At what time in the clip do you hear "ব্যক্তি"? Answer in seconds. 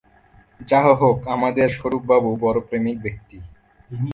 3.01-3.37